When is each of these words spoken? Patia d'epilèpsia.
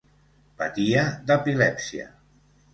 Patia 0.61 1.05
d'epilèpsia. 1.29 2.11